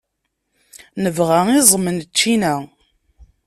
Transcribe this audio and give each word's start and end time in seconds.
Nebɣa 1.03 1.39
iẓem 1.57 1.85
n 1.95 1.97
ččina. 2.09 2.53